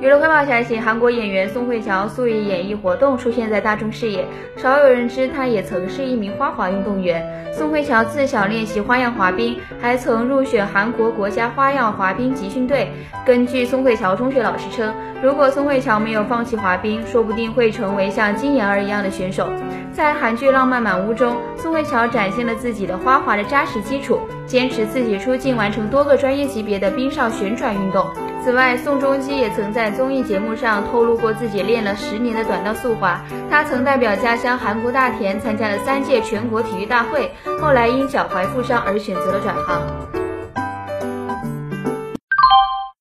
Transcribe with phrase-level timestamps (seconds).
[0.00, 4.24] 娱乐快报消息：韩国演员宋慧乔素以演艺活动出现在大众视野，
[4.56, 7.26] 少有人知她也曾是一名花滑运动员。
[7.52, 12.92] 宋慧乔自小练习花样滑冰，还曾入选韩国国家花样滑冰集训队。
[13.26, 19.48] 根据宋慧乔中学老师称，如果宋慧乔没有放弃滑冰，说不定会成为像金妍儿一样的选手。
[19.90, 28.06] 在韩剧《浪漫满屋》中，宋慧乔展现了自己的花滑的扎实基础，坚持自己出镜完成多个专业级别的冰上旋转运动。
[28.48, 33.20] 此外，宋仲基也曾在综艺节目上透露过自己练了十年的短道速滑。
[33.50, 40.27] 他曾代表家乡韩国大田参加了三届全国体育大会，后来因脚踝负伤而选择了转行。